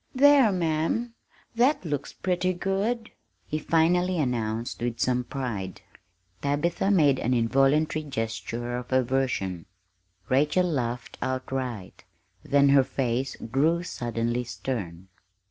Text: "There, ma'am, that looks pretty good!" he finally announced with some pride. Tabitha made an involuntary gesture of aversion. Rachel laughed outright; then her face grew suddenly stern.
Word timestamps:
"There, 0.15 0.51
ma'am, 0.51 1.13
that 1.53 1.85
looks 1.85 2.11
pretty 2.11 2.53
good!" 2.53 3.11
he 3.45 3.59
finally 3.59 4.17
announced 4.17 4.81
with 4.81 4.99
some 4.99 5.23
pride. 5.23 5.81
Tabitha 6.41 6.89
made 6.89 7.19
an 7.19 7.35
involuntary 7.35 8.01
gesture 8.03 8.77
of 8.77 8.91
aversion. 8.91 9.67
Rachel 10.27 10.65
laughed 10.65 11.19
outright; 11.21 12.03
then 12.41 12.69
her 12.69 12.83
face 12.83 13.35
grew 13.51 13.83
suddenly 13.83 14.43
stern. 14.43 15.09